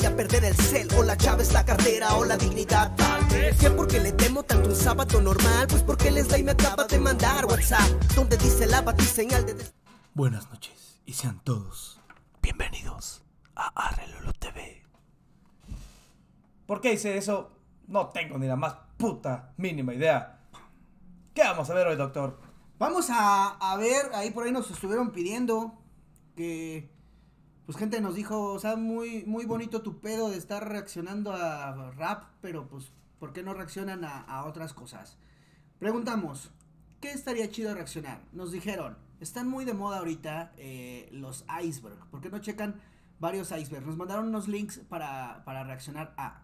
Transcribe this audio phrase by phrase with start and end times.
[0.00, 3.24] voy a perder el cel, o la chave es la cartera, o la dignidad tal
[3.26, 3.58] vez.
[3.58, 5.66] ¿Qué porque le temo tanto un sábado normal?
[5.68, 9.56] Pues porque el slime me acaba de mandar WhatsApp, donde dice la batiseñal de...
[10.14, 12.00] Buenas noches y sean todos
[12.40, 13.22] bienvenidos
[13.54, 14.82] a Arrelolo TV.
[16.66, 17.50] ¿Por qué hice eso?
[17.86, 20.40] No tengo ni la más puta mínima idea.
[21.34, 22.40] ¿Qué vamos a ver hoy, doctor?
[22.78, 25.74] Vamos a, a ver, ahí por ahí nos estuvieron pidiendo
[26.34, 26.90] que,
[27.70, 31.92] pues gente nos dijo, o sea, muy, muy bonito tu pedo de estar reaccionando a
[31.92, 35.16] rap, pero pues, ¿por qué no reaccionan a, a otras cosas?
[35.78, 36.50] Preguntamos,
[37.00, 38.24] ¿qué estaría chido reaccionar?
[38.32, 42.80] Nos dijeron, están muy de moda ahorita eh, los iceberg, ¿por qué no checan
[43.20, 43.86] varios icebergs?
[43.86, 46.42] Nos mandaron unos links para, para reaccionar a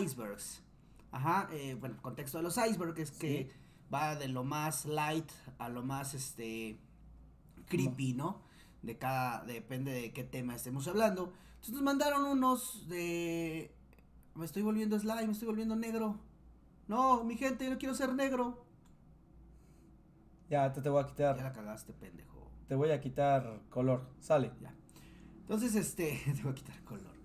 [0.00, 0.62] icebergs.
[1.10, 3.50] Ajá, eh, bueno, el contexto de los icebergs es que
[3.92, 6.78] va de lo más light a lo más este
[7.66, 8.46] creepy, ¿no?
[8.82, 11.32] De cada, depende de qué tema estemos hablando.
[11.50, 13.74] Entonces nos mandaron unos de
[14.34, 16.20] me estoy volviendo slime, me estoy volviendo negro.
[16.86, 18.64] No, mi gente, yo no quiero ser negro.
[20.48, 21.52] Ya, te, te voy a Ya la quitar.
[21.52, 22.50] cagaste, pendejo.
[22.68, 24.08] Te voy a quitar color.
[24.20, 24.52] Sale.
[24.60, 24.74] Ya.
[25.40, 27.18] Entonces, este, te voy a quitar color.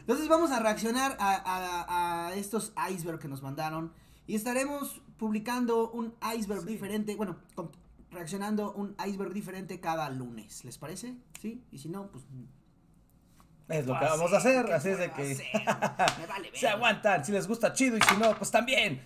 [0.00, 3.92] Entonces vamos a reaccionar a, a- a estos iceberg que nos mandaron.
[4.26, 7.14] Y estaremos publicando un iceberg diferente.
[7.16, 7.70] Bueno, com-
[8.10, 10.64] reaccionando un iceberg diferente cada lunes.
[10.64, 11.14] ¿Les parece?
[11.40, 11.64] ¿Sí?
[11.70, 12.24] Y si no, pues.
[13.68, 14.66] Es lo que vamos a hacer.
[14.66, 15.36] ¿qué Así es de que.
[16.18, 17.24] Me vale Se aguantan.
[17.24, 17.96] Si les gusta, chido.
[17.96, 19.00] Y si no, pues también.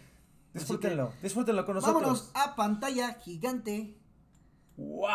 [0.53, 1.13] Disfrútenlo.
[1.23, 2.03] Disfrútenlo con nosotros.
[2.03, 3.97] Vámonos a pantalla gigante.
[4.77, 5.09] ¡Wow!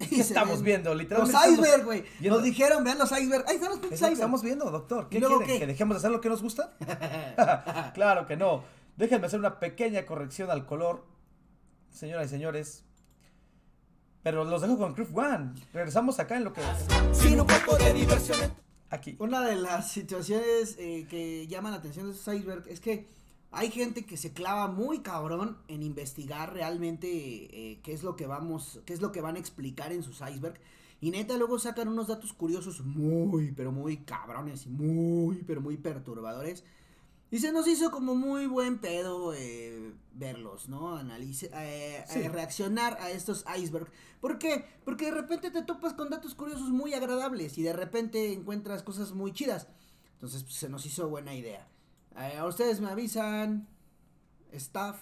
[0.08, 0.90] ¿Qué estamos ven viendo?
[0.90, 1.36] Los Literalmente.
[1.36, 2.04] estamos iceberg, güey.
[2.20, 3.44] Nos dijeron, vean los iceberg.
[3.46, 4.14] Ahí están los pinches iceberg.
[4.14, 5.08] estamos viendo, doctor.
[5.08, 5.54] ¿Qué ¿Y luego quieren?
[5.54, 5.60] qué?
[5.60, 6.72] ¿Que dejemos de hacer lo que nos gusta?
[7.94, 8.64] claro que no.
[8.96, 11.04] Déjenme hacer una pequeña corrección al color,
[11.90, 12.84] señoras y señores.
[14.22, 15.52] Pero los dejo con Cliff One.
[15.72, 16.60] Regresamos acá en lo que.
[17.12, 18.38] Sin un poco de diversión.
[18.90, 19.16] Aquí.
[19.18, 23.06] Una de las situaciones eh, que llaman la atención de esos iceberg es que
[23.52, 28.26] hay gente que se clava muy cabrón en investigar realmente eh, qué es lo que
[28.26, 30.60] vamos, qué es lo que van a explicar en sus iceberg.
[31.00, 35.78] Y neta, luego sacan unos datos curiosos muy, pero muy cabrones y muy, pero muy
[35.78, 36.62] perturbadores.
[37.32, 40.96] Y se nos hizo como muy buen pedo eh, verlos, ¿no?
[40.96, 42.20] Analice, eh, Sí.
[42.22, 43.88] eh, reaccionar a estos iceberg.
[44.20, 44.64] ¿Por qué?
[44.84, 49.12] Porque de repente te topas con datos curiosos muy agradables y de repente encuentras cosas
[49.12, 49.68] muy chidas.
[50.14, 51.68] Entonces pues, se nos hizo buena idea.
[52.18, 53.68] Eh, a ustedes me avisan,
[54.52, 55.00] staff.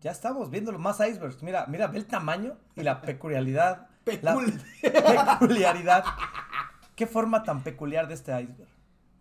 [0.00, 1.42] Ya estamos viendo los más icebergs.
[1.42, 3.88] Mira, mira, ve el tamaño y la peculiaridad.
[4.22, 6.04] la Pecul- peculiaridad.
[6.96, 8.70] ¿Qué forma tan peculiar de este iceberg?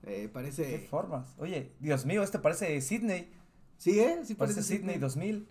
[0.08, 0.88] Eh, ¿Qué parece...
[0.90, 1.28] formas?
[1.38, 3.32] Oye, Dios mío, este parece Sydney.
[3.78, 4.22] ¿Sí, eh?
[4.26, 5.48] Sí Parece parece Sydney 2000.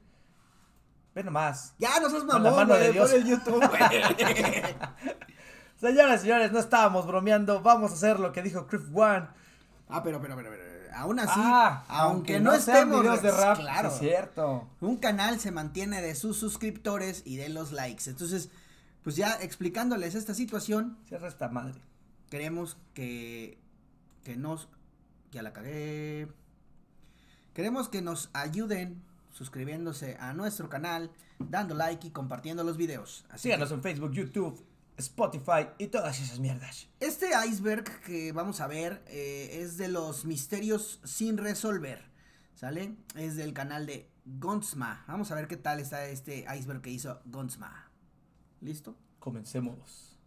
[1.14, 1.74] Ve nomás.
[1.78, 3.10] Ya, no seas Con la mamón, mano de Dios.
[3.10, 3.80] pon el YouTube, güey.
[5.80, 7.60] Señoras y señores, no estábamos bromeando.
[7.62, 9.26] Vamos a hacer lo que dijo Cliff One.
[9.88, 10.62] ah, pero, pero, pero, pero,
[10.94, 13.02] aún así, Ah, aunque, no, sean estemos...
[13.02, 13.88] videos de rap, claro.
[13.88, 14.68] es cierto.
[14.80, 18.08] un canal se mantiene de sus suscriptores y de los likes.
[18.08, 18.48] Entonces,
[19.02, 21.80] pues ya explicándoles esta situación, Cierra esta madre.
[22.30, 23.58] queremos que,
[24.26, 24.68] que nos...
[25.30, 26.26] Ya la cagué.
[27.54, 33.24] Queremos que nos ayuden suscribiéndose a nuestro canal, dando like y compartiendo los videos.
[33.28, 34.66] Así Síganos que en Facebook, YouTube,
[34.96, 36.88] Spotify y todas esas mierdas.
[36.98, 42.10] este iceberg que vamos a ver eh, es de los misterios sin resolver.
[42.56, 42.96] ¿Sale?
[43.14, 45.04] Es del canal de Gonsma.
[45.06, 47.92] Vamos a ver qué tal está este iceberg que hizo Gonsma.
[48.60, 48.96] ¿Listo?
[49.20, 50.18] Comencemos.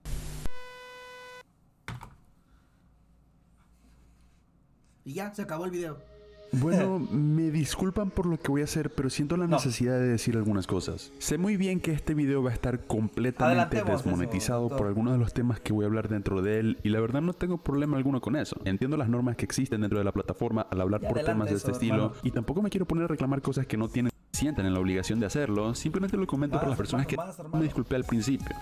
[5.06, 5.98] Y ya, se acabó el video.
[6.52, 9.58] Bueno, me disculpan por lo que voy a hacer, pero siento la No.
[9.58, 11.12] necesidad de decir algunas cosas.
[11.20, 15.20] Sé muy bien que este video va a estar completamente eso, desmonetizado por algunos de
[15.20, 17.98] los temas que voy a hablar dentro de él y la verdad no tengo problema
[17.98, 18.60] alguno con eso.
[18.66, 21.68] Entiendo las normas que existen dentro de la plataforma al hablar por temas de eso,
[21.68, 22.14] este estilo hermano.
[22.24, 25.20] y tampoco me quiero poner a reclamar cosas que no tienen sienten en la obligación
[25.20, 28.56] de hacerlo, simplemente lo comento para las personas hermano, que más, me disculpé al principio.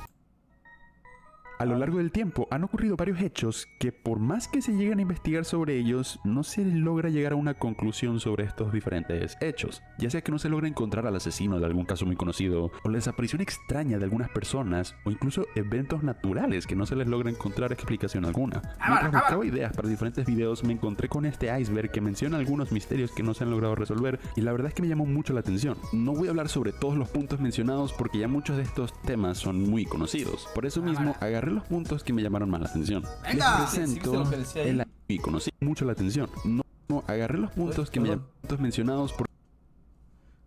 [1.59, 4.99] A lo largo del tiempo han ocurrido varios hechos que por más que se lleguen
[4.99, 9.81] a investigar sobre ellos, no se logra llegar a una conclusión sobre estos diferentes hechos.
[9.97, 12.89] Ya sea que no se logra encontrar al asesino de algún caso muy conocido, o
[12.89, 17.31] la desaparición extraña de algunas personas, o incluso eventos naturales que no se les logra
[17.31, 18.61] encontrar explicación alguna.
[18.87, 23.11] Mientras buscaba ideas para diferentes videos, me encontré con este iceberg que menciona algunos misterios
[23.11, 25.39] que no se han logrado resolver, y la verdad es que me llamó mucho la
[25.39, 25.75] atención.
[25.91, 29.39] No voy a hablar sobre todos los puntos mencionados porque ya muchos de estos temas
[29.39, 30.47] son muy conocidos.
[30.53, 33.03] Por eso mismo, agarré los puntos que me llamaron más la atención.
[33.23, 33.59] ¡Venga!
[33.61, 34.69] Les Sí, sí, presento ¿viste lo que decía ahí?
[34.69, 36.29] el y conocí mucho la atención.
[36.45, 39.27] No, no, agarré los puntos que me llamaron puntos mencionados por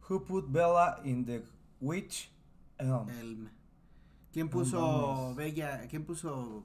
[0.08, 1.43] Who put Bella in the
[1.81, 2.31] witch
[2.79, 3.08] elm?
[3.20, 3.49] El-
[4.32, 5.87] ¿Quién puso Bella?
[5.88, 6.64] ¿Quién puso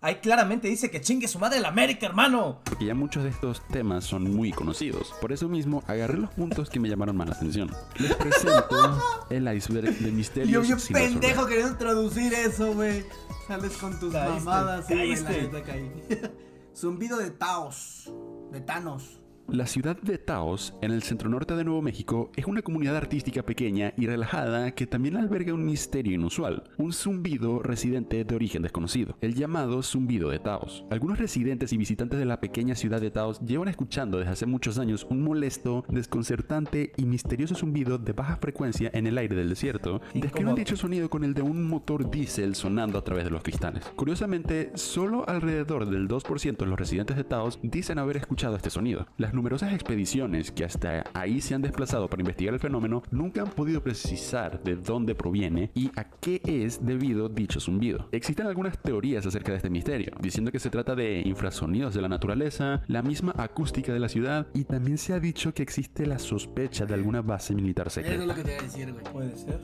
[0.00, 2.60] Ahí claramente dice que chingue su madre la América, hermano.
[2.64, 5.12] porque ya muchos de estos temas son muy conocidos.
[5.20, 7.70] Por eso mismo, agarré los puntos que me llamaron más la atención.
[7.98, 11.02] Les presento el iceberg de yo misterios sin resolver.
[11.10, 13.04] pendejo queriendo traducir eso, güey.
[13.48, 15.42] Sales con tus Caíste, mamadas, sí, güey, la caíste.
[15.42, 15.92] neta caí.
[16.76, 18.12] Zumbido de Taos,
[18.52, 19.17] de Thanos.
[19.50, 23.42] La ciudad de Taos, en el centro norte de Nuevo México, es una comunidad artística
[23.42, 29.16] pequeña y relajada que también alberga un misterio inusual, un zumbido residente de origen desconocido,
[29.22, 30.84] el llamado zumbido de Taos.
[30.90, 34.78] Algunos residentes y visitantes de la pequeña ciudad de Taos llevan escuchando desde hace muchos
[34.78, 40.02] años un molesto, desconcertante y misterioso zumbido de baja frecuencia en el aire del desierto.
[40.12, 43.90] Describen dicho sonido con el de un motor diésel sonando a través de los cristales.
[43.96, 49.06] Curiosamente, solo alrededor del 2% de los residentes de Taos dicen haber escuchado este sonido.
[49.16, 53.50] Las numerosas expediciones que hasta ahí se han desplazado para investigar el fenómeno nunca han
[53.50, 58.08] podido precisar de dónde proviene y a qué es debido dicho zumbido.
[58.12, 62.08] Existen algunas teorías acerca de este misterio, diciendo que se trata de infrasonidos de la
[62.08, 66.18] naturaleza, la misma acústica de la ciudad y también se ha dicho que existe la
[66.18, 68.34] sospecha de alguna base militar Eso es lo secreta.
[68.34, 69.04] que te iba a decir, güey.
[69.12, 69.60] Puede ser.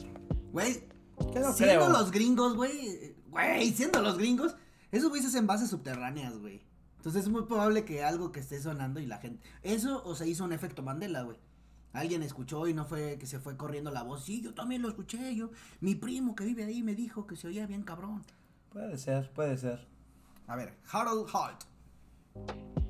[0.53, 0.73] Güey,
[1.33, 1.89] Que no siendo creo.
[1.89, 3.17] los gringos, güey.
[3.29, 4.55] Güey, siendo los gringos,
[4.93, 6.63] esos güeyes hacen bases subterráneas, güey.
[7.05, 9.47] Entonces es muy probable que algo que esté sonando y la gente.
[9.63, 11.37] Eso o se hizo un efecto Mandela, güey.
[11.93, 14.25] Alguien escuchó y no fue que se fue corriendo la voz.
[14.25, 15.37] Sí, yo también lo escuché.
[15.37, 15.51] Yo,
[15.83, 18.23] mi primo que vive ahí me dijo que se oía bien cabrón.
[18.73, 19.87] Puede ser, puede ser.
[20.47, 22.84] A ver, Harold Holt.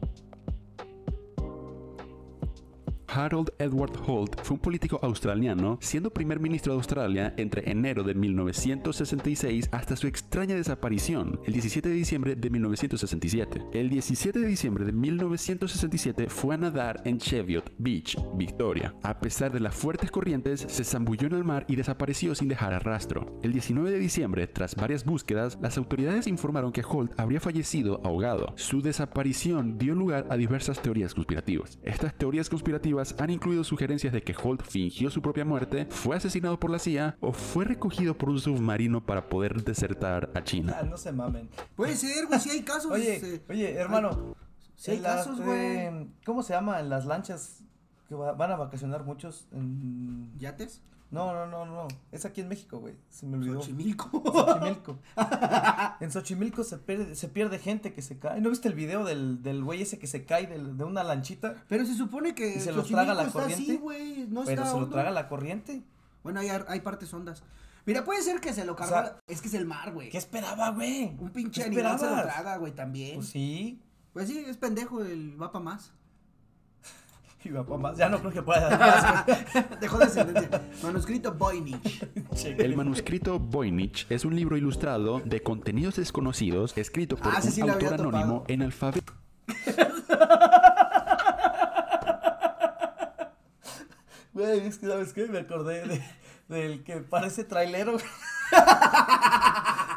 [3.15, 8.13] Harold Edward Holt fue un político australiano, siendo primer ministro de Australia entre enero de
[8.13, 13.67] 1966 hasta su extraña desaparición el 17 de diciembre de 1967.
[13.73, 18.95] El 17 de diciembre de 1967 fue a nadar en Cheviot Beach, Victoria.
[19.05, 22.85] A pesar de las fuertes corrientes, se zambulló en el mar y desapareció sin dejar
[22.85, 23.39] rastro.
[23.45, 28.55] El 19 de diciembre, tras varias búsquedas, las autoridades informaron que Holt habría fallecido ahogado.
[28.57, 31.79] Su desaparición dio lugar a diversas teorías conspirativas.
[31.85, 36.59] Estas teorías conspirativas han incluido sugerencias de que Holt fingió su propia muerte, fue asesinado
[36.59, 40.77] por la CIA o fue recogido por un submarino para poder desertar a China.
[40.81, 41.49] Ah, no se mamen.
[41.77, 42.91] Puede ser, güey, si hay casos.
[42.91, 44.35] Oye, eh, oye, hermano.
[44.77, 45.59] sí hay las, casos, güey.
[45.61, 46.81] eh, ¿Cómo se llama?
[46.81, 47.63] En las lanchas
[48.09, 49.49] que va- van a vacacionar muchos.
[49.53, 50.33] En...
[50.39, 50.83] ¿Yates?
[51.15, 51.89] No, no, no, no.
[52.13, 52.95] Es aquí en México, güey.
[53.09, 53.61] Se me olvidó.
[53.61, 54.11] Xochimilco.
[54.25, 54.99] Xochimilco.
[56.01, 58.41] en Xochimilco se pierde, se pierde gente que se cae.
[58.41, 61.55] ¿No viste el video del, del güey ese que se cae de una lanchita?
[61.69, 63.77] Pero se supone que ¿Y se lo traga la está así, corriente?
[63.83, 65.83] güey, no Pero está se lo traga la corriente.
[66.23, 67.43] Bueno, hay, hay partes hondas.
[67.87, 68.93] Mira, puede ser que se lo cargó.
[68.95, 70.09] sea, la- es que es el mar, güey.
[70.09, 71.15] ¿Qué esperaba, güey?
[71.19, 73.17] Un pinche ¿Qué animal se lo traga, güey, también.
[73.17, 73.81] Pues sí.
[74.15, 75.93] Pues sí, es pendejo, el va pa' más.
[77.45, 77.97] Y más.
[77.99, 79.27] Ya no creo que pueda dar más.
[79.81, 80.63] Dejó descendencia.
[80.83, 82.07] Manuscrito Voynich.
[82.45, 87.61] El manuscrito Voynich es un libro ilustrado de contenidos desconocidos escrito por Ah, un sí
[87.61, 89.13] autor anónimo en alfabeto.
[94.33, 95.27] Güey, es que, ¿sabes qué?
[95.27, 96.03] Me acordé de,
[96.49, 97.97] del que parece trailero.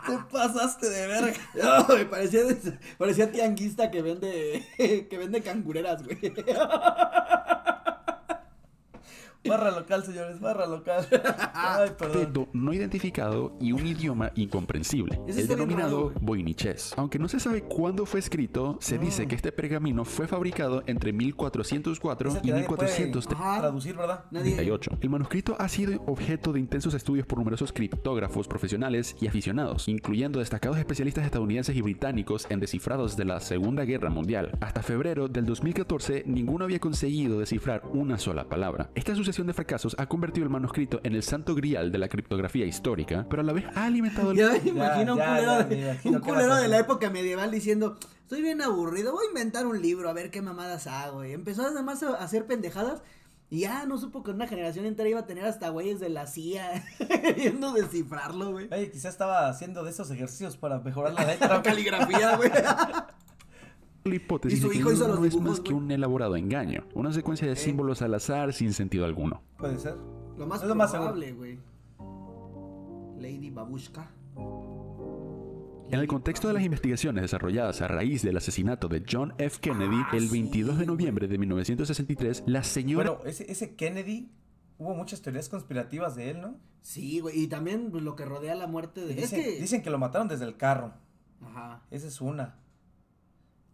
[0.07, 1.33] Te pasaste de verga.
[1.89, 2.42] Me parecía,
[2.98, 4.65] parecía tianguista que vende,
[5.09, 6.18] que vende cangureras, güey.
[9.48, 11.08] Barra local, señores, barra local.
[11.54, 12.50] Ay, perdón.
[12.54, 16.14] no identificado y un idioma incomprensible, el denominado.
[16.22, 16.94] Voyniches.
[16.98, 21.14] Aunque no se sabe cuándo fue escrito, se dice que este pergamino fue fabricado entre
[21.14, 23.36] 1404 Ese que y nadie puede 1438.
[23.38, 23.62] Ajá.
[23.62, 24.25] traducir, ¿verdad?
[24.32, 24.58] Nadie.
[25.01, 30.39] El manuscrito ha sido objeto de intensos estudios por numerosos criptógrafos profesionales y aficionados, incluyendo
[30.39, 34.58] destacados especialistas estadounidenses y británicos en descifrados de la Segunda Guerra Mundial.
[34.62, 38.89] Hasta febrero del 2014, ninguno había conseguido descifrar una sola palabra.
[38.96, 42.65] Esta sucesión de fracasos ha convertido el manuscrito en el santo grial de la criptografía
[42.65, 45.63] histórica, pero a la vez ha alimentado el Ya me imagino un ya, culero, ya,
[45.63, 49.67] de, imagino un culero de la época medieval diciendo, estoy bien aburrido, voy a inventar
[49.67, 51.24] un libro, a ver qué mamadas hago.
[51.24, 53.03] Y empezó además a hacer pendejadas
[53.50, 56.27] y ya no supo que una generación entera iba a tener hasta güeyes de la
[56.27, 58.67] CIA queriendo descifrarlo, güey.
[58.72, 61.48] Oye, quizá estaba haciendo de esos ejercicios para mejorar la letra.
[61.48, 62.51] La caligrafía, güey.
[64.08, 65.92] La hipótesis Y su de que hijo hizo los no es dibujos, más que un
[65.92, 69.42] elaborado engaño, una secuencia de símbolos al azar sin sentido alguno.
[69.58, 69.96] Puede ser.
[70.38, 71.60] Lo más Es lo más probable, güey.
[73.20, 74.12] Lady Babushka.
[75.90, 79.60] En el contexto de las investigaciones desarrolladas a raíz del asesinato de John F.
[79.62, 84.30] Kennedy Ah, el sí, 22 de noviembre de 1963, la señora Bueno, ese, ese Kennedy,
[84.78, 86.56] hubo muchas teorías conspirativas de él, ¿no?
[86.82, 87.40] Sí, güey.
[87.42, 89.16] Y también pues, lo que rodea la muerte de.
[89.16, 89.62] Dicen, es que.
[89.62, 90.94] dicen que lo mataron desde el carro.
[91.42, 91.82] Ajá.
[91.90, 92.56] Esa es una.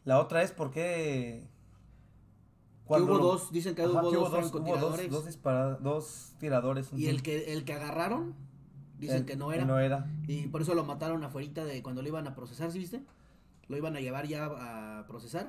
[0.05, 1.47] La otra es porque...
[2.87, 5.09] Que hubo dos, dicen que hubo dos hubo dos, francotiradores.
[5.09, 6.89] dos, dispara- dos tiradores.
[6.93, 8.35] Y el que, el que agarraron,
[8.99, 9.65] dicen El- que no que era.
[9.65, 10.05] No era.
[10.27, 13.01] Y por eso lo mataron afuera de cuando lo iban a procesar, ¿sí viste?
[13.69, 15.47] lo iban a llevar ya a procesar.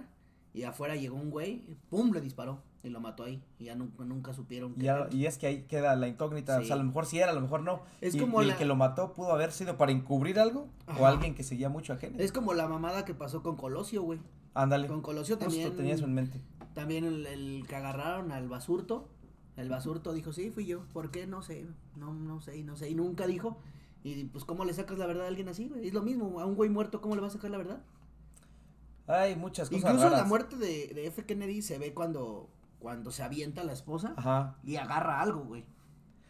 [0.54, 3.42] Y afuera llegó un güey, pum, le disparó y lo mató ahí.
[3.58, 4.74] Y ya nunca, nunca supieron.
[4.76, 5.16] Qué ya- pedo.
[5.16, 6.56] y es que ahí queda la incógnita.
[6.58, 6.66] O Sí.
[6.68, 7.82] sea, a lo mejor sí era, a lo mejor no.
[8.00, 10.68] Es y, como y la- el que lo mató pudo haber sido para encubrir algo
[10.98, 12.24] o alguien que seguía mucho a Genesis.
[12.24, 14.20] Es como la mamada que pasó con Colosio, güey.
[14.54, 14.86] Ándale.
[14.88, 15.76] Con Colosio Justo también.
[15.76, 16.40] tenía eso en mente.
[16.74, 19.08] También el, el que agarraron al basurto.
[19.56, 20.84] El basurto dijo, sí, fui yo.
[20.92, 21.26] ¿Por qué?
[21.26, 21.66] No sé.
[21.96, 22.90] No, no sé, no sé.
[22.90, 23.58] Y nunca dijo.
[24.02, 25.86] Y pues, ¿cómo le sacas la verdad a alguien así, güey?
[25.88, 26.40] Es lo mismo.
[26.40, 27.82] A un güey muerto, ¿cómo le vas a sacar la verdad?
[29.06, 30.20] Hay muchas cosas Incluso raras.
[30.22, 31.24] la muerte de, de F.
[31.26, 34.56] Kennedy se ve cuando, cuando se avienta la esposa Ajá.
[34.64, 35.64] y agarra algo, güey.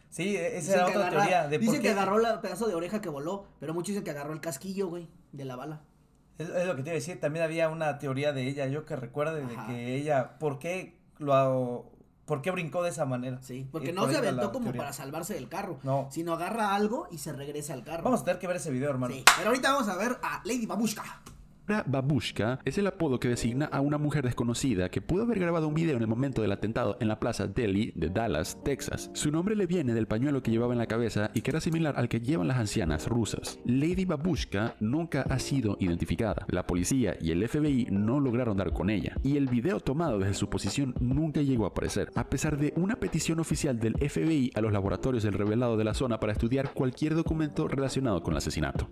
[0.09, 1.81] Sí, e- esa Dicen era otra agarra- teoría de por Dicen qué.
[1.87, 4.87] que agarró el pedazo de oreja que voló, pero muchos dicen que agarró el casquillo,
[4.87, 5.81] güey, de la bala.
[6.37, 8.85] Es, es lo que te iba a decir, también había una teoría de ella, yo
[8.85, 11.91] que recuerde de que ella, ¿por qué lo
[12.25, 13.39] por qué brincó de esa manera?
[13.43, 14.79] Sí, porque Y no por se aventó como teoría.
[14.81, 16.07] para salvarse del carro, No.
[16.11, 18.03] sino agarra algo y se regresa al carro.
[18.03, 19.13] Vamos a tener que ver ese video, hermano.
[19.13, 21.03] Sí, pero ahorita vamos a ver a Lady Babushka.
[21.67, 25.73] Babushka es el apodo que designa a una mujer desconocida que pudo haber grabado un
[25.73, 29.09] video en el momento del atentado en la plaza Delhi de Dallas, Texas.
[29.13, 31.95] Su nombre le viene del pañuelo que llevaba en la cabeza y que era similar
[31.97, 33.59] al que llevan las ancianas rusas.
[33.65, 36.45] Lady Babushka nunca ha sido identificada.
[36.49, 39.15] La policía y el FBI no lograron dar con ella.
[39.23, 42.97] Y el video tomado desde su posición nunca llegó a aparecer, a pesar de una
[42.97, 47.15] petición oficial del FBI a los laboratorios del revelado de la zona para estudiar cualquier
[47.15, 48.87] documento relacionado con el asesinato.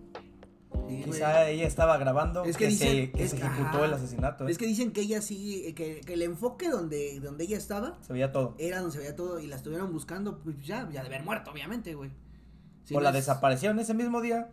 [1.05, 3.85] Quizá ella estaba grabando Es que que, se, dicen- que es se que- ejecutó ajá.
[3.85, 4.47] el asesinato.
[4.47, 4.51] ¿eh?
[4.51, 7.97] Es que dicen que ella sí, eh, que, que el enfoque donde, donde ella estaba
[8.01, 8.55] Se veía todo.
[8.57, 11.51] era donde se veía todo y la estuvieron buscando, pues ya, ya de haber muerto,
[11.51, 12.11] obviamente, güey.
[12.83, 14.49] Si o no la es- desaparecieron ese mismo día,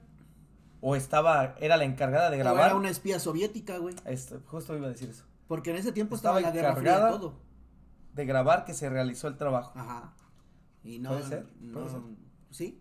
[0.80, 2.66] o estaba, era la encargada de o grabar.
[2.66, 3.94] era una espía soviética, güey.
[4.06, 5.24] Esto, justo iba a decir eso.
[5.48, 7.18] Porque en ese tiempo Estaba estaba, la Guerra Fría encargada.
[7.18, 7.34] todo.
[8.14, 9.72] De grabar que se realizó el trabajo.
[9.78, 10.14] Ajá.
[10.82, 11.10] Y no.
[11.10, 12.00] Puede ser, no- puede ser.
[12.50, 12.79] Sí.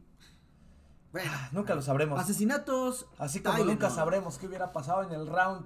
[1.11, 1.31] Bueno.
[1.51, 2.19] Nunca lo sabremos.
[2.19, 3.07] Asesinatos.
[3.17, 3.75] Así como Tylenol.
[3.75, 5.65] nunca sabremos qué hubiera pasado en el round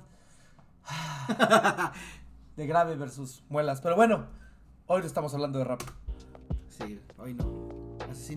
[2.55, 3.81] de grave versus muelas.
[3.81, 4.27] Pero bueno,
[4.87, 5.81] hoy no estamos hablando de rap.
[6.69, 7.72] Sí, hoy no.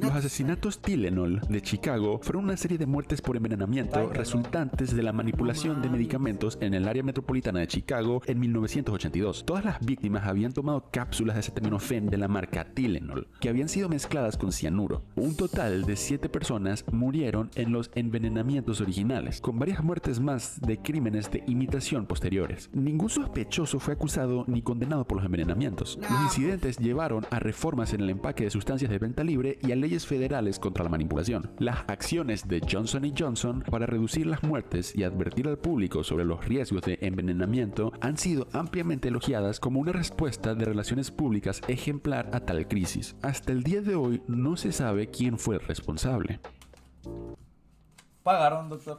[0.01, 5.13] Los asesinatos Tylenol de Chicago fueron una serie de muertes por envenenamiento resultantes de la
[5.13, 9.45] manipulación de medicamentos en el área metropolitana de Chicago en 1982.
[9.45, 13.89] Todas las víctimas habían tomado cápsulas de acetaminofén de la marca Tylenol, que habían sido
[13.89, 15.03] mezcladas con cianuro.
[15.17, 20.79] Un total de siete personas murieron en los envenenamientos originales, con varias muertes más de
[20.79, 22.71] crímenes de imitación posteriores.
[22.73, 25.99] Ningún sospechoso fue acusado ni condenado por los envenenamientos.
[26.01, 29.77] Los incidentes llevaron a reformas en el empaque de sustancias de venta libre y a
[29.77, 31.51] leyes federales contra la manipulación.
[31.59, 36.45] Las acciones de Johnson Johnson para reducir las muertes y advertir al público sobre los
[36.45, 42.41] riesgos de envenenamiento han sido ampliamente elogiadas como una respuesta de relaciones públicas ejemplar a
[42.41, 43.17] tal crisis.
[43.23, 46.41] Hasta el día de hoy no se sabe quién fue el responsable.
[48.23, 48.99] Pagaron, doctor.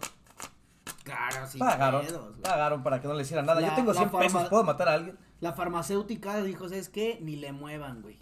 [1.04, 1.58] Claro, sí.
[1.58, 2.06] Pagaron.
[2.06, 2.36] pedos.
[2.44, 3.62] Pagaron para que no le hicieran nada.
[3.62, 5.18] La- Yo tengo la 100 pesos, ¿puedo matar a alguien?
[5.40, 7.20] La farmacéutica dijo, ¿sabes qué?
[7.22, 8.18] Ni le muevan, güey.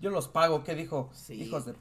[0.00, 1.10] Yo los pago, ¿qué dijo?
[1.12, 1.34] Sí.
[1.42, 1.74] Hijos de...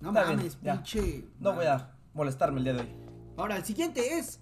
[0.00, 1.24] No Está mames, pinche.
[1.40, 2.88] No voy a molestarme el día de hoy.
[3.36, 4.40] Ahora, el siguiente es.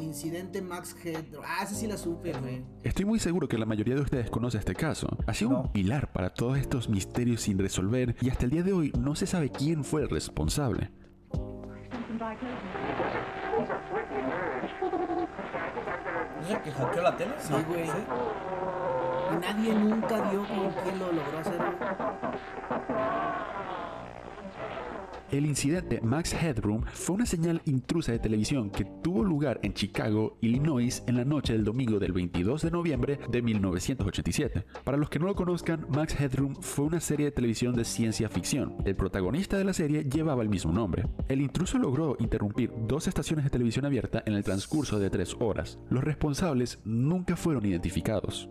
[0.00, 1.24] Incidente Max Head.
[1.46, 2.64] Ah, ese sí la supe, güey.
[2.82, 5.06] Estoy muy seguro que la mayoría de ustedes conoce este caso.
[5.26, 5.60] Ha sido No.
[5.62, 9.14] un pilar para todos estos misterios sin resolver y hasta el día de hoy no
[9.14, 10.90] se sabe quién fue el responsable.
[16.42, 17.32] ¿Es el que hackeó la tele?
[17.38, 17.84] Sí, güey.
[19.40, 21.60] Nadie nunca dio con quién lo logró hacer.
[25.32, 30.36] El incidente Max Headroom fue una señal intrusa de televisión que tuvo lugar en Chicago,
[30.42, 34.66] Illinois, en la noche del domingo del 22 de noviembre de 1987.
[34.84, 38.28] Para los que no lo conozcan, Max Headroom fue una serie de televisión de ciencia
[38.28, 38.76] ficción.
[38.84, 41.06] El protagonista de la serie llevaba el mismo nombre.
[41.28, 45.78] El intruso logró interrumpir dos estaciones de televisión abierta en el transcurso de tres horas.
[45.88, 48.50] Los responsables nunca fueron identificados.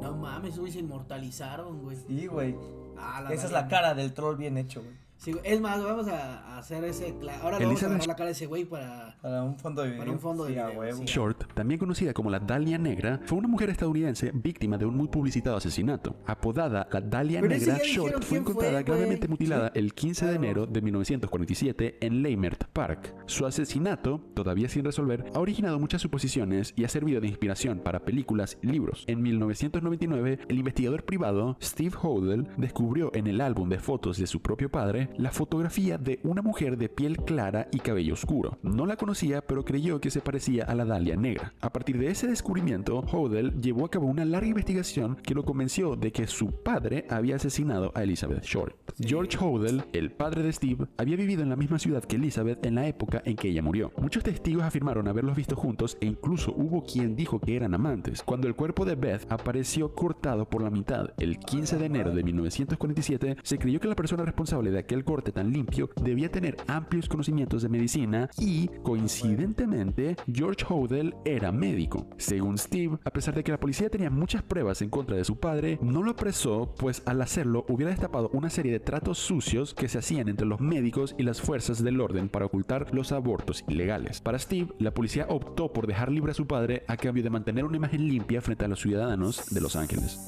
[0.00, 1.96] No mames, güey, se inmortalizaron, güey.
[1.96, 2.54] Sí, güey.
[2.96, 4.94] Ah, Esa es la cara del troll bien hecho, güey.
[5.18, 7.12] Sí, es más, vamos a hacer ese.
[7.42, 9.16] Ahora le vamos a la cara de ese güey para.
[9.20, 9.98] Para un fondo de video.
[10.00, 10.98] Para un fondo de Sí, a video, huevo.
[10.98, 11.04] sí.
[11.06, 15.08] Short, también conocida como la Dalia Negra, fue una mujer estadounidense víctima de un muy
[15.08, 16.14] publicitado asesinato.
[16.24, 18.84] Apodada la Dalia Pero Negra, Short fue encontrada güey.
[18.84, 19.80] gravemente mutilada Sí.
[19.80, 23.12] el 15 de enero de 1947 en Leimert Park.
[23.26, 28.04] Su asesinato, todavía sin resolver, ha originado muchas suposiciones y ha servido de inspiración para
[28.04, 29.02] películas y libros.
[29.08, 34.40] En 1999, el investigador privado Steve Hodel descubrió en el álbum de fotos de su
[34.40, 38.58] propio padre la fotografía de una mujer de piel clara y cabello oscuro.
[38.62, 41.54] No la conocía, pero creyó que se parecía a la Dalia negra.
[41.60, 45.96] A partir de ese descubrimiento, Hodel llevó a cabo una larga investigación que lo convenció
[45.96, 48.76] de que su padre había asesinado a Elizabeth Short.
[48.98, 52.74] George Hodel, el padre de Steve, había vivido en la misma ciudad que Elizabeth en
[52.74, 53.92] la época en que ella murió.
[53.96, 58.22] Muchos testigos afirmaron haberlos visto juntos e incluso hubo quien dijo que eran amantes.
[58.22, 62.22] Cuando el cuerpo de Beth apareció cortado por la mitad el 15 de enero de
[62.22, 67.08] 1947, se creyó que la persona responsable de aquel corte tan limpio debía tener amplios
[67.08, 72.06] conocimientos de medicina y, coincidentemente, George Hodel era médico.
[72.16, 75.38] Según Steve, a pesar de que la policía tenía muchas pruebas en contra de su
[75.38, 79.88] padre, no lo apresó, pues al hacerlo hubiera destapado una serie de tratos sucios que
[79.88, 84.20] se hacían entre los médicos y las fuerzas del orden para ocultar los abortos ilegales.
[84.20, 87.64] Para Steve, la policía optó por dejar libre a su padre a cambio de mantener
[87.64, 90.18] una imagen limpia frente a los ciudadanos de Los Ángeles.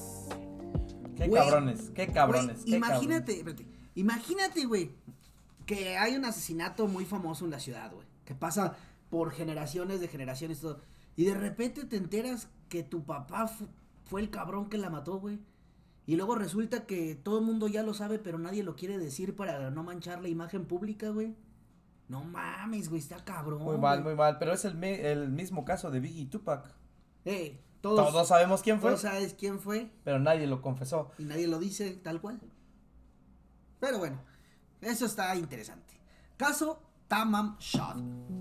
[1.17, 2.65] Qué cabrones, qué cabrones.
[2.65, 4.93] Qué imagínate, espérate, imagínate, güey,
[5.67, 8.77] que hay un asesinato muy famoso en la ciudad, güey, que pasa
[9.09, 10.81] por generaciones de generaciones todo,
[11.17, 13.69] y de repente te enteras que tu papá fu-
[14.05, 15.39] fue el cabrón que la mató, güey.
[16.07, 19.37] Y luego resulta que todo el mundo ya lo sabe, pero nadie lo quiere decir
[19.37, 21.37] para no manchar la imagen pública, güey.
[22.09, 23.63] No mames, güey, está cabrón.
[23.63, 24.15] Muy mal, güey.
[24.15, 24.39] muy mal.
[24.39, 26.75] Pero es el, el mismo caso de Biggie y Tupac.
[27.25, 29.91] Eh, todos, Todos sabemos quién fue, todos sabes quién fue.
[30.03, 31.13] pero nadie lo confesó.
[31.19, 32.41] y nadie lo dice tal cual.
[33.81, 34.23] Pero bueno,
[34.81, 35.95] eso está interesante.
[36.37, 38.40] Caso Tamam Shad.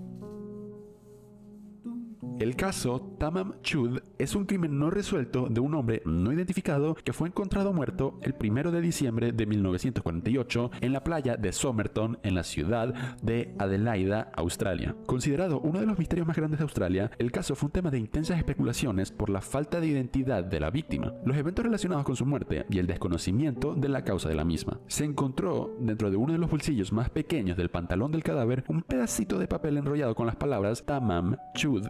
[2.40, 7.12] El caso Tamam Chud es un crimen no resuelto de un hombre no identificado que
[7.12, 12.34] fue encontrado muerto el 1 de diciembre de 1948 en la playa de Somerton en
[12.34, 14.96] la ciudad de Adelaida, Australia.
[15.04, 17.98] Considerado uno de los misterios más grandes de Australia, el caso fue un tema de
[17.98, 22.24] intensas especulaciones por la falta de identidad de la víctima, los eventos relacionados con su
[22.24, 24.80] muerte y el desconocimiento de la causa de la misma.
[24.86, 28.80] Se encontró dentro de uno de los bolsillos más pequeños del pantalón del cadáver un
[28.80, 31.86] pedacito de papel enrollado con las palabras Tamam Chud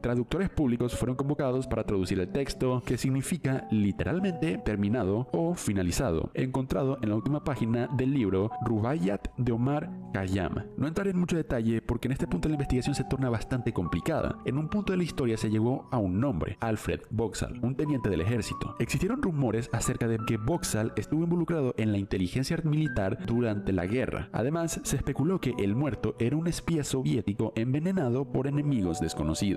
[0.00, 6.98] Traductores públicos fueron convocados para traducir el texto, que significa literalmente terminado o finalizado, encontrado
[7.02, 10.64] en la última página del libro Rubaiyat de Omar Khayyam.
[10.76, 14.38] No entraré en mucho detalle porque en este punto la investigación se torna bastante complicada.
[14.46, 18.08] En un punto de la historia se llegó a un nombre, Alfred Vauxhall, un teniente
[18.08, 18.76] del ejército.
[18.78, 24.28] Existieron rumores acerca de que Vauxhall estuvo involucrado en la inteligencia militar durante la guerra.
[24.32, 29.49] Además, se especuló que el muerto era un espía soviético envenenado por enemigos desconocidos.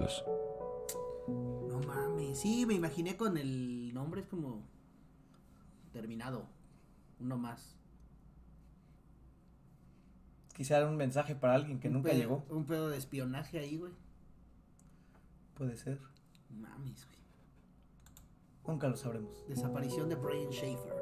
[1.27, 4.63] No mames, sí, me imaginé con el nombre, es como
[5.91, 6.47] terminado.
[7.19, 7.75] Uno más.
[10.55, 12.45] Quizá era un mensaje para alguien que Un nunca pedo- llegó.
[12.49, 13.91] Un pedo de espionaje ahí, güey.
[15.55, 15.99] Puede ser.
[16.49, 17.17] Mames, güey.
[18.67, 19.45] Nunca lo sabremos.
[19.47, 20.93] Desaparición de Brian Schaefer.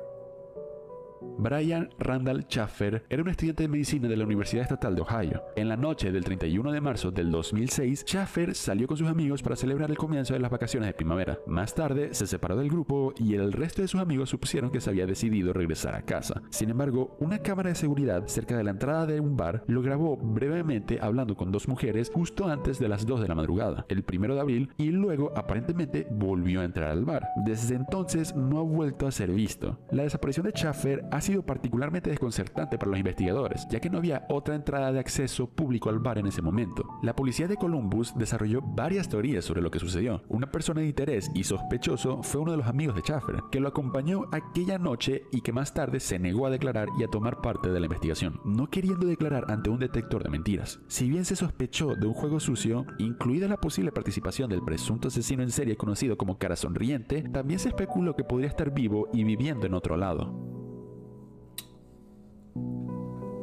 [1.37, 5.43] Brian Randall Schaffer era un estudiante de medicina de la Universidad Estatal de Ohio.
[5.55, 9.55] En la noche del 31 de marzo del 2006, Schaffer salió con sus amigos para
[9.55, 11.39] celebrar el comienzo de las vacaciones de primavera.
[11.47, 14.89] Más tarde, se separó del grupo y el resto de sus amigos supusieron que se
[14.89, 16.41] había decidido regresar a casa.
[16.49, 20.17] Sin embargo, una cámara de seguridad cerca de la entrada de un bar lo grabó
[20.17, 24.35] brevemente hablando con dos mujeres justo antes de las 2 de la madrugada, el 1
[24.35, 27.27] de abril, y luego aparentemente volvió a entrar al bar.
[27.45, 29.79] Desde entonces no ha vuelto a ser visto.
[29.91, 34.25] La desaparición de Schaffer ha sido particularmente desconcertante para los investigadores, ya que no había
[34.29, 36.87] otra entrada de acceso público al bar en ese momento.
[37.01, 40.23] La policía de Columbus desarrolló varias teorías sobre lo que sucedió.
[40.27, 43.67] Una persona de interés y sospechoso fue uno de los amigos de Schaffer, que lo
[43.67, 47.69] acompañó aquella noche y que más tarde se negó a declarar y a tomar parte
[47.69, 50.79] de la investigación, no queriendo declarar ante un detector de mentiras.
[50.87, 55.43] Si bien se sospechó de un juego sucio, incluida la posible participación del presunto asesino
[55.43, 59.65] en serie conocido como Cara Sonriente, también se especuló que podría estar vivo y viviendo
[59.65, 60.60] en otro lado.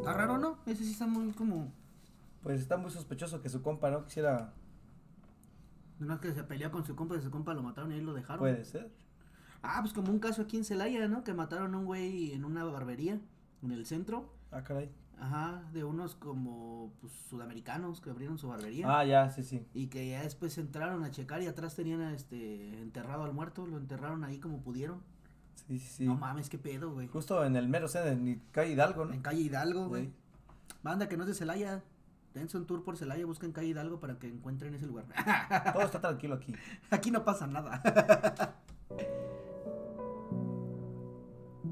[0.09, 0.59] Está raro, ¿no?
[0.67, 1.71] Ese sí está muy como.
[2.43, 4.55] Pues está muy sospechoso que su compa no quisiera.
[5.99, 8.01] No es que se peleó con su compa y su compa lo mataron y ahí
[8.01, 8.39] lo dejaron.
[8.39, 8.91] Puede ser.
[9.63, 11.25] Ah, pues como un caso aquí en Celaya, ¿no?
[11.25, 13.21] Que mataron a un güey en una barbería
[13.63, 14.33] en el centro.
[14.51, 14.91] Ah, caray.
[15.21, 18.87] Ajá, de unos como pues, sudamericanos que abrieron su barbería.
[18.89, 19.67] Ah, ya, sí, sí.
[19.75, 23.77] Y que ya después entraron a checar y atrás tenían este enterrado al muerto, lo
[23.77, 25.03] enterraron ahí como pudieron.
[25.67, 26.05] Sí, sí, sí.
[26.05, 27.09] No mames, qué pedo, güey.
[27.09, 29.15] Justo en el mero centro, en calle Hidalgo, ¿no?
[29.15, 30.11] En calle Hidalgo, güey.
[30.83, 31.83] Banda que no es de Celaya.
[32.35, 35.07] Dense un tour por Celaya, busquen calle Hidalgo para que encuentren ese lugar.
[35.73, 36.55] Todo está tranquilo aquí.
[36.91, 37.83] Aquí no pasa nada.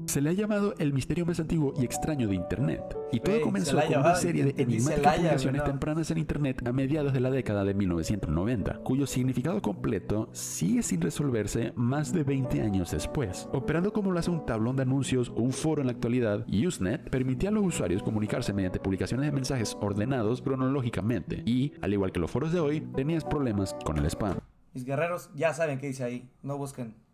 [0.07, 2.81] Se le ha llamado el misterio más antiguo y extraño de Internet.
[3.11, 5.65] Y todo comenzó con una serie de enigmáticas publicaciones no.
[5.65, 11.01] tempranas en Internet a mediados de la década de 1990, cuyo significado completo sigue sin
[11.01, 13.49] resolverse más de 20 años después.
[13.51, 17.09] Operando como lo hace un tablón de anuncios o un foro en la actualidad, Usenet
[17.09, 22.21] permitía a los usuarios comunicarse mediante publicaciones de mensajes ordenados cronológicamente y, al igual que
[22.21, 24.37] los foros de hoy, tenías problemas con el spam.
[24.73, 26.29] Mis guerreros ya saben qué dice ahí.
[26.43, 27.06] No busquen.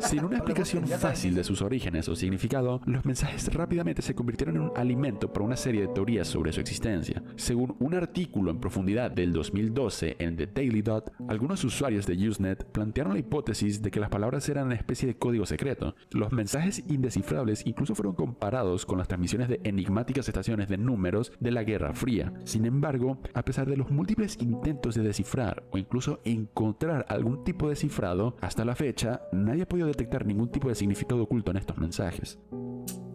[0.00, 4.62] Sin una explicación fácil de sus orígenes o significado, los mensajes rápidamente se convirtieron en
[4.62, 7.22] un alimento para una serie de teorías sobre su existencia.
[7.36, 12.64] Según un artículo en profundidad del 2012 en The Daily Dot, algunos usuarios de Usenet
[12.64, 15.94] plantearon la hipótesis de que las palabras eran una especie de código secreto.
[16.10, 21.52] Los mensajes indescifrables incluso fueron comparados con las transmisiones de enigmáticas estaciones de números de
[21.52, 22.32] la Guerra Fría.
[22.44, 27.68] Sin embargo, a pesar de los múltiples intentos de descifrar o incluso encontrar algún tipo
[27.68, 31.58] de cifrado, hasta la fecha nadie ha podido detectar ningún tipo de significado oculto en
[31.58, 32.38] estos mensajes.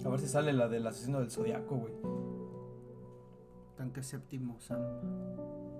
[0.05, 1.93] A ver si sale la del asesino del zodiaco, güey.
[3.83, 4.77] Tanque séptimo, Sam.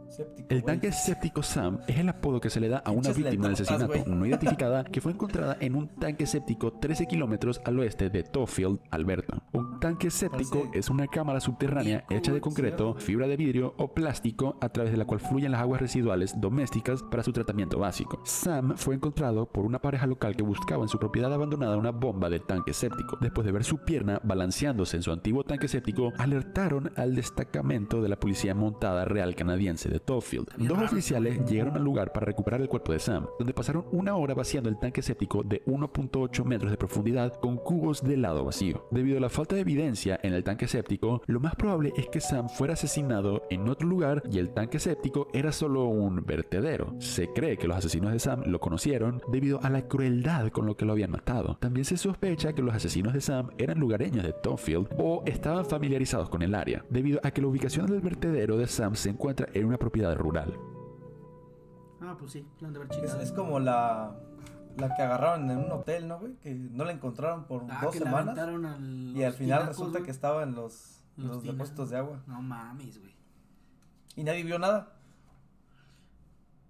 [0.10, 0.48] Séptico.
[0.52, 0.66] El güey.
[0.76, 3.88] tanque séptico Sam es el apodo que se le da a una víctima de asesinato
[3.88, 4.04] güey.
[4.06, 8.80] no identificada que fue encontrada en un tanque séptico 13 kilómetros al oeste de Tofield,
[8.92, 9.42] Alberta.
[9.54, 13.92] Un tanque séptico Parece- es una cámara subterránea hecha de concreto, fibra de vidrio o
[13.94, 18.22] plástico a través de la cual fluyen las aguas residuales domésticas para su tratamiento básico.
[18.24, 22.30] Sam fue encontrado por una pareja local que buscaba en su propiedad abandonada una bomba
[22.30, 23.18] del tanque séptico.
[23.20, 28.10] Después de ver su pierna balanceándose en su antiguo tanque séptico, alertaron al destacamento de
[28.10, 30.49] la policía montada real canadiense de Tofield.
[30.58, 34.34] Dos oficiales llegaron al lugar para recuperar el cuerpo de Sam, donde pasaron una hora
[34.34, 38.88] vaciando el tanque séptico de 1.8 metros de profundidad con cubos de helado vacío.
[38.91, 42.21] Debido a la falta de evidencia en el tanque séptico, lo más probable es que
[42.21, 46.95] Sam fuera asesinado en otro lugar y el tanque séptico era solo un vertedero.
[46.99, 50.75] Se cree que los asesinos de Sam lo conocieron debido a la crueldad con lo
[50.75, 51.58] que lo habían matado.
[51.60, 56.29] También se sospecha que los asesinos de Sam eran lugareños de Tofield o estaban familiarizados
[56.29, 59.65] con el área, debido a que la ubicación del vertedero de Sam se encuentra en
[59.65, 60.54] una propiedad rural.
[62.02, 64.15] Ah, pues sí, plan de haber Es, es como la,
[64.78, 66.34] la que agarraron en un hotel, ¿no, güey?
[66.38, 68.38] Que no la encontraron por Ah, dos que la semanas.
[69.15, 70.04] Y al final tinacos, resulta güey.
[70.06, 72.22] que estaba en los, Los depósitos de agua.
[72.28, 73.13] No mames, güey.
[74.15, 74.93] Y nadie vio nada.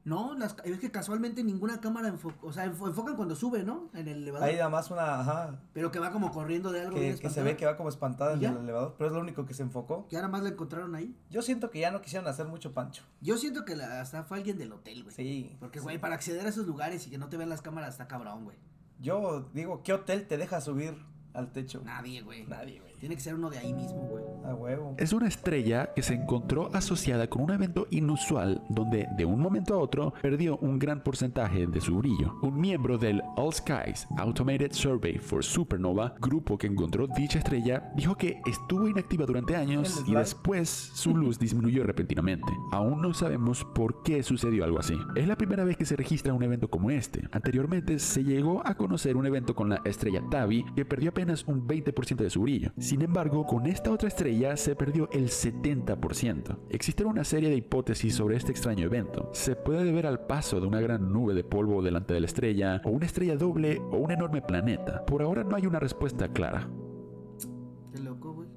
[0.05, 3.89] No, las, es que casualmente ninguna cámara enfoca, o sea, enfo- enfocan cuando sube, ¿no?
[3.93, 4.47] En el elevador.
[4.49, 6.95] Ahí nada más una, ajá, Pero que va como corriendo de algo.
[6.95, 8.49] que, que se ve que va como espantada ¿Y en ya?
[8.51, 10.05] el elevador, pero es lo único que se enfocó.
[10.09, 11.15] Que ahora más la encontraron ahí.
[11.29, 13.03] Yo siento que ya no quisieron hacer mucho pancho.
[13.21, 15.15] Yo siento que la, hasta fue alguien del hotel, güey.
[15.15, 15.55] Sí.
[15.61, 15.83] Porque, sí.
[15.83, 18.43] güey, para acceder a esos lugares y que no te vean las cámaras está cabrón,
[18.43, 18.57] güey.
[18.99, 20.95] Yo digo, ¿qué hotel te deja subir
[21.33, 21.81] al techo?
[21.85, 22.45] Nadie, güey.
[22.45, 22.92] Nadie, güey.
[23.03, 24.23] Tiene que ser uno de ahí mismo, güey.
[24.45, 24.95] A huevo.
[24.97, 29.73] Es una estrella que se encontró asociada con un evento inusual donde de un momento
[29.73, 32.35] a otro perdió un gran porcentaje de su brillo.
[32.41, 38.15] Un miembro del All Skies Automated Survey for Supernova, grupo que encontró dicha estrella, dijo
[38.15, 42.51] que estuvo inactiva durante años y después su luz disminuyó repentinamente.
[42.71, 44.97] Aún no sabemos por qué sucedió algo así.
[45.15, 47.27] Es la primera vez que se registra un evento como este.
[47.31, 51.67] Anteriormente se llegó a conocer un evento con la estrella Tabi que perdió apenas un
[51.67, 52.71] 20% de su brillo.
[52.93, 56.57] Sin embargo, con esta otra estrella se perdió el 70%.
[56.69, 59.31] Existe una serie de hipótesis sobre este extraño evento.
[59.33, 62.83] Se puede deber al paso de una gran nube de polvo delante de la estrella,
[62.85, 65.03] o una estrella doble, o un enorme planeta.
[65.07, 66.69] Por ahora no hay una respuesta clara.
[67.91, 68.47] Qué loco, güey.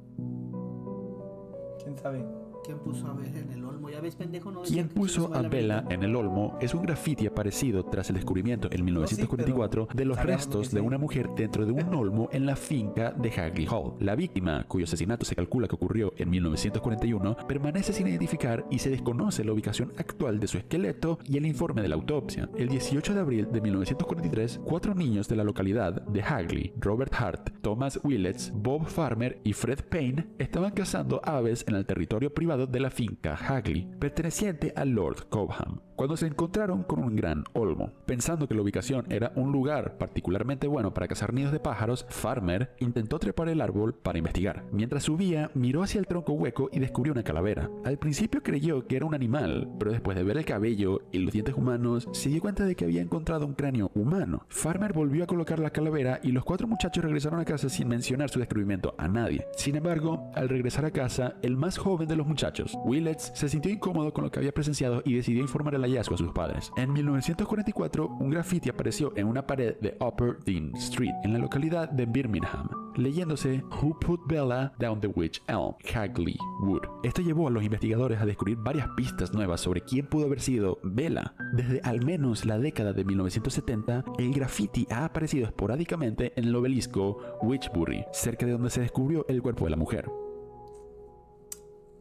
[1.82, 2.22] ¿Quién sabe?
[2.66, 3.88] ¿Quién puso a ver en el olmo?
[3.90, 7.84] Ya ves, pendejo, no que puso a Vela en el olmo es un grafiti aparecido
[7.84, 10.74] tras el descubrimiento en 1944 de los sabemos lo que restos sí.
[10.74, 13.94] de una mujer dentro de un olmo en la finca de Hagley Hall.
[14.00, 18.90] La víctima, cuyo asesinato se calcula que ocurrió en 1941, permanece sin identificar y se
[18.90, 22.48] desconoce la ubicación actual de su esqueleto y el informe de la autopsia.
[22.56, 27.50] El 18 de abril de 1943, cuatro niños de la localidad de Hagley, Robert Hart,
[27.62, 32.80] Thomas Willets, Bob Farmer y Fred Payne, estaban cazando aves en el territorio privado de
[32.80, 37.90] la finca Hagley, perteneciente a Lord Cobham, cuando se encontraron con un gran olmo.
[38.04, 42.70] Pensando que la ubicación era un lugar particularmente bueno para cazar nidos de pájaros, Farmer
[42.78, 44.64] intentó trepar el árbol para investigar.
[44.70, 47.70] Mientras subía, miró hacia el tronco hueco y descubrió una calavera.
[47.84, 51.32] Al principio creyó que era un animal, pero después de ver el cabello y los
[51.32, 54.44] dientes humanos, se dio cuenta de que había encontrado un cráneo humano.
[54.48, 58.28] Farmer volvió a colocar la calavera y los cuatro muchachos regresaron a casa sin mencionar
[58.28, 59.46] su descubrimiento a nadie.
[59.56, 62.76] Sin embargo, al regresar a casa, el más joven de los muchachos.
[62.84, 66.18] Willets se sintió incómodo con lo que había presenciado y decidió informar el hallazgo a
[66.18, 66.72] sus padres.
[66.76, 71.88] En 1944, un graffiti apareció en una pared de Upper Dean Street, en la localidad
[71.88, 76.82] de Birmingham, leyéndose Who Put Bella Down the Witch Elm, Hagley Wood.
[77.02, 80.78] Esto llevó a los investigadores a descubrir varias pistas nuevas sobre quién pudo haber sido
[80.82, 81.34] Bella.
[81.52, 87.18] Desde al menos la década de 1970, el graffiti ha aparecido esporádicamente en el obelisco
[87.42, 90.10] Witchbury, cerca de donde se descubrió el cuerpo de la mujer.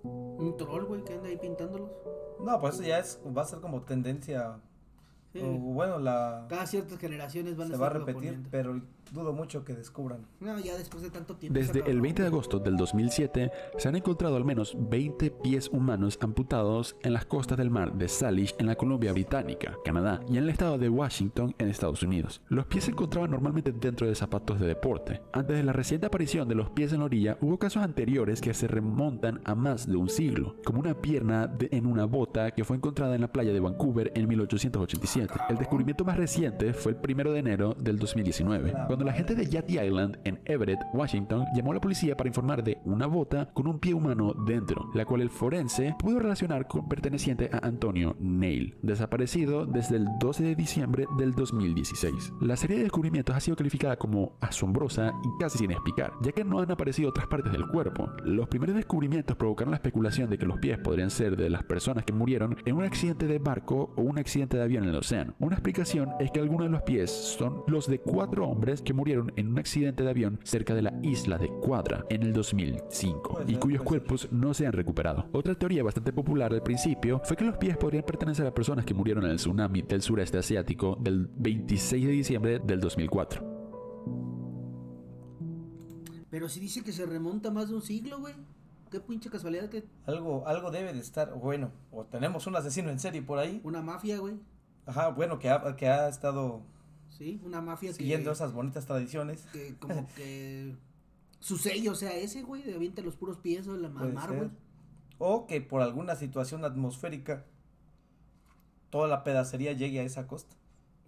[0.03, 1.89] Un troll, güey, que anda ahí pintándolos.
[2.39, 4.59] No, pues eso ya es, va a ser como tendencia.
[5.33, 5.41] Sí.
[5.43, 8.81] o bueno, la Cada ciertas generaciones van se a va a repetir, pero
[9.13, 10.25] dudo mucho que descubran.
[10.39, 11.57] No, ya después de tanto tiempo.
[11.57, 15.69] Desde el cabrón, 20 de agosto del 2007 se han encontrado al menos 20 pies
[15.71, 20.37] humanos amputados en las costas del mar de Salish en la Columbia Británica, Canadá, y
[20.37, 22.41] en el estado de Washington en Estados Unidos.
[22.49, 25.21] Los pies se encontraban normalmente dentro de zapatos de deporte.
[25.33, 28.53] Antes de la reciente aparición de los pies en la orilla, hubo casos anteriores que
[28.53, 32.63] se remontan a más de un siglo, como una pierna de- en una bota que
[32.63, 35.33] fue encontrada en la playa de Vancouver en 1887.
[35.49, 39.45] El descubrimiento más reciente fue el 1 de enero del 2019, cuando la gente de
[39.45, 43.67] Yachty Island en Everett, Washington, llamó a la policía para informar de una bota con
[43.67, 48.77] un pie humano dentro, la cual el forense pudo relacionar con perteneciente a Antonio Neil,
[48.81, 52.31] desaparecido desde el 12 de diciembre del 2016.
[52.39, 56.45] La serie de descubrimientos ha sido calificada como asombrosa y casi sin explicar, ya que
[56.45, 58.09] no han aparecido otras partes del cuerpo.
[58.23, 62.05] Los primeros descubrimientos provocaron la especulación de que los pies podrían ser de las personas
[62.05, 65.35] que murieron en un accidente de barco o un accidente de avión en el océano.
[65.39, 69.33] Una explicación es que algunos de los pies son los de cuatro hombres que murieron
[69.35, 73.51] en un accidente de avión cerca de la isla de Quadra en el 2005 Puede
[73.51, 75.27] y cuyos cuerpos no se han recuperado.
[75.33, 78.93] Otra teoría bastante popular al principio fue que los pies podrían pertenecer a personas que
[78.93, 83.55] murieron en el tsunami del sureste asiático del 26 de diciembre del 2004.
[86.29, 88.33] Pero si dice que se remonta más de un siglo, güey.
[88.91, 92.99] Qué pinche casualidad que Algo, algo debe de estar, bueno, o tenemos un asesino en
[92.99, 93.59] serie por ahí.
[93.63, 94.35] una mafia, güey.
[94.85, 96.61] Ajá, bueno, que ha, que ha estado
[97.17, 99.41] Sí, una mafia siguiendo que, esas bonitas tradiciones.
[99.53, 100.75] que como que
[101.39, 104.37] su sello sea ese, güey, de avienta los puros pies o la Puede mar, ser.
[104.37, 104.49] güey.
[105.17, 107.45] O que por alguna situación atmosférica
[108.89, 110.55] toda la pedacería llegue a esa costa.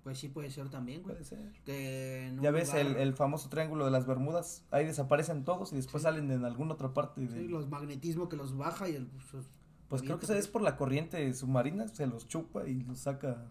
[0.03, 1.15] Pues sí puede ser también, güey.
[1.15, 1.51] Puede ser.
[1.65, 4.63] Que Ya ves el, el famoso triángulo de las Bermudas.
[4.71, 7.19] Ahí desaparecen todos y después salen en alguna otra parte.
[7.19, 9.45] de- sí, los magnetismo que los baja y el pues,
[9.89, 11.89] Pues creo que eso es por la corriente submarina.
[11.89, 13.47] Se los chupa y los saca.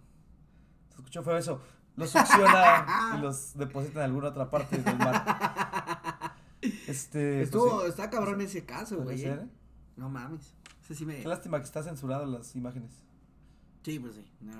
[0.88, 1.60] Se escuchó feo eso.
[1.96, 6.34] Los succiona y los deposita en alguna otra parte del mar.
[6.86, 7.36] Este.
[7.36, 9.22] pues Estuvo, sí, está cabrón ese caso, güey.
[9.22, 9.28] eh.
[9.28, 9.46] ¿eh?
[9.96, 10.54] No mames.
[10.84, 12.90] Ese sí me Qué lástima que está censurado las imágenes.
[13.82, 14.24] Sí, pues sí.
[14.40, 14.52] No,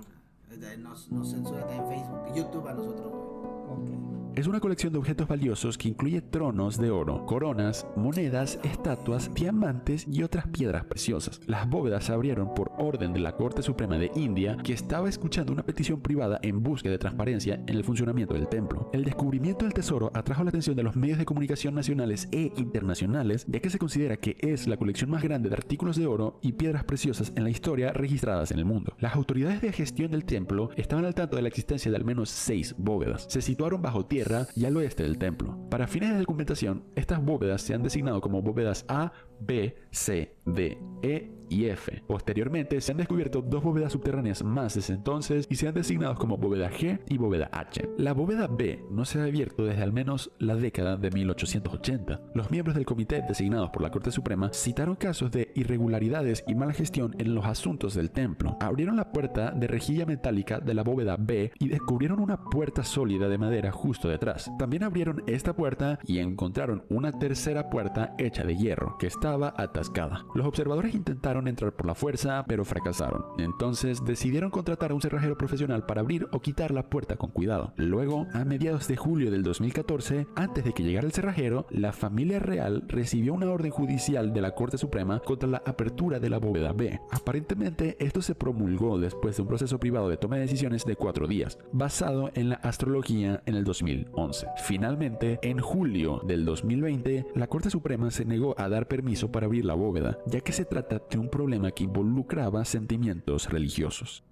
[0.78, 3.96] nos, nos censura también Facebook, YouTube a nosotros, güey.
[3.96, 4.05] Ok.
[4.36, 10.06] Es una colección de objetos valiosos que incluye tronos de oro, coronas, monedas, estatuas, diamantes
[10.12, 11.40] y otras piedras preciosas.
[11.46, 15.54] Las bóvedas se abrieron por orden de la Corte Suprema de India, que estaba escuchando
[15.54, 18.90] una petición privada en busca de transparencia en el funcionamiento del templo.
[18.92, 23.46] El descubrimiento del tesoro atrajo la atención de los medios de comunicación nacionales e internacionales,
[23.48, 26.52] ya que se considera que es la colección más grande de artículos de oro y
[26.52, 28.96] piedras preciosas en la historia registradas en el mundo.
[28.98, 32.28] Las autoridades de gestión del templo estaban al tanto de la existencia de al menos
[32.28, 33.24] seis bóvedas.
[33.30, 35.56] Se situaron bajo tierra y al oeste del templo.
[35.70, 40.78] Para fines de documentación, estas bóvedas se han designado como bóvedas A, B, C, D,
[41.02, 42.02] E y F.
[42.06, 46.36] Posteriormente se han descubierto dos bóvedas subterráneas más desde entonces y se han designado como
[46.36, 47.88] bóveda G y bóveda H.
[47.98, 52.20] La bóveda B no se ha abierto desde al menos la década de 1880.
[52.34, 56.72] Los miembros del comité designados por la Corte Suprema citaron casos de irregularidades y mala
[56.72, 58.56] gestión en los asuntos del templo.
[58.60, 63.28] Abrieron la puerta de rejilla metálica de la bóveda B y descubrieron una puerta sólida
[63.28, 64.50] de madera justo detrás.
[64.58, 70.24] También abrieron esta puerta y encontraron una tercera puerta hecha de hierro que estaba atascada.
[70.34, 73.24] Los observadores intentaron entrar por la fuerza, pero fracasaron.
[73.38, 77.72] Entonces decidieron contratar a un cerrajero profesional para abrir o quitar la puerta con cuidado.
[77.76, 82.38] Luego, a mediados de julio del 2014, antes de que llegara el cerrajero, la familia
[82.38, 86.72] real recibió una orden judicial de la Corte Suprema contra la apertura de la bóveda
[86.72, 87.00] B.
[87.10, 91.26] Aparentemente, esto se promulgó después de un proceso privado de toma de decisiones de cuatro
[91.26, 94.46] días, basado en la astrología en el 2011.
[94.64, 99.64] Finalmente, en julio del 2020, la Corte Suprema se negó a dar permiso para abrir
[99.64, 104.22] la bóveda, ya que se trata de un problema que involucraba sentimientos religiosos.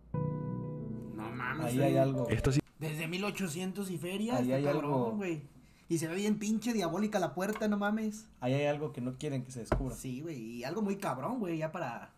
[1.15, 1.67] No mames.
[1.67, 2.29] Ahí hay algo.
[2.29, 4.37] Esto sí Desde 1800 y feria.
[4.37, 5.13] Ahí hay cabrón, algo.
[5.13, 5.43] güey.
[5.89, 8.27] Y se ve bien pinche diabólica la puerta, no mames.
[8.41, 9.95] Ahí hay algo que no quieren que se descubra.
[9.95, 10.39] Sí, güey.
[10.39, 12.11] Y algo muy cabrón, güey, ya para.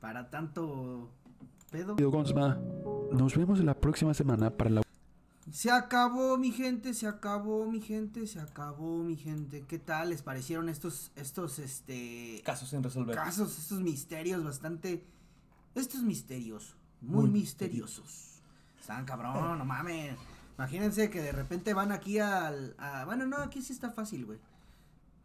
[0.00, 1.08] Para tanto
[1.70, 1.96] pedo.
[1.96, 2.60] Gonsma.
[3.12, 4.82] Nos vemos la próxima semana para la
[5.50, 9.64] Se acabó, mi gente, se acabó, mi gente, se acabó, mi gente.
[9.68, 13.14] ¿Qué tal les parecieron estos, estos, este, Casos sin resolver.
[13.14, 15.04] casos, estos misterios bastante,
[15.74, 18.40] estos misterios, muy, Muy misteriosos.
[18.80, 20.16] Están cabrón, no mames.
[20.56, 24.38] Imagínense que de repente van aquí al, a- bueno, no, aquí sí está fácil, güey.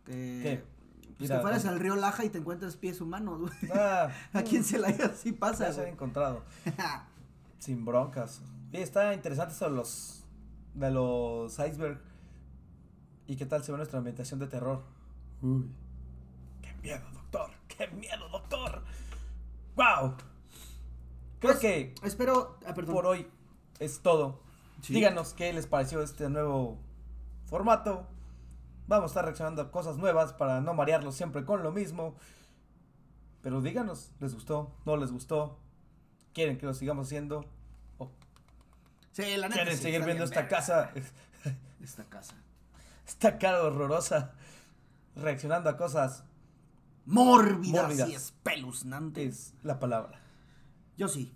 [0.06, 1.14] Que, ¿Qué?
[1.18, 3.54] Pues te fueras al río Laja y te encuentras pies humanos, güey.
[3.74, 5.94] Ah, ¿A quién se la así ya pasa, se ha güey?
[5.94, 6.44] encontrado.
[7.60, 8.42] Sin broncas.
[8.72, 10.24] Está interesante eso de los,
[10.74, 12.00] de los iceberg.
[13.28, 14.84] ¿Y qué tal se ve nuestra ambientación de terror?
[15.42, 15.70] Uy.
[16.62, 17.52] ¡Qué miedo, doctor!
[17.68, 18.84] ¡Qué miedo, doctor!
[19.76, 20.16] ¡Wow!
[21.40, 23.28] Creo Pues, que Espero, ah, por hoy
[23.80, 24.42] es todo.
[24.82, 24.94] Sí.
[24.94, 26.78] Díganos qué les pareció este nuevo
[27.46, 28.08] formato.
[28.88, 32.16] Vamos a estar reaccionando a cosas nuevas para no marearlos siempre con lo mismo.
[33.42, 34.76] Pero díganos, ¿les gustó?
[34.86, 35.60] ¿No les gustó?
[36.34, 37.46] ¿Quieren que lo sigamos haciendo?
[39.12, 39.56] ¿O Sí, la neta.
[39.62, 40.58] quieren sí, seguir viendo esta verga.
[40.58, 40.92] casa?
[41.84, 42.36] Esta casa.
[43.08, 44.34] Esta cara horrorosa.
[45.16, 46.24] Reaccionando a cosas
[47.06, 48.10] Mórbidas, Mórbidas.
[48.10, 49.36] y espeluznantes.
[49.48, 50.20] es la palabra.
[50.98, 51.34] Yo sí.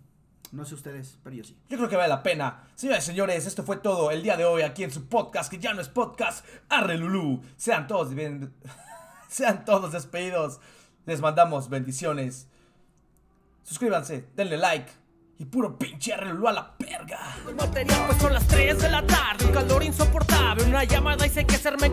[0.51, 1.57] No sé ustedes, pero yo sí.
[1.67, 2.67] Yo creo que vale la pena.
[2.75, 5.57] Señoras y señores, esto fue todo el día de hoy aquí en su podcast, que
[5.57, 7.41] ya no es podcast, Arre Lulú.
[7.57, 8.53] Sean todos bien.
[9.29, 10.59] Sean todos despedidos.
[11.07, 12.47] Les mandamos bendiciones.
[13.63, 14.91] Suscríbanse, denle like.
[15.43, 17.19] Y puro pinche Lulú a la verga.
[17.57, 21.29] No tenía pues son las 3 de la tarde, un calor insoportable, una llamada y
[21.29, 21.89] sé que hacerme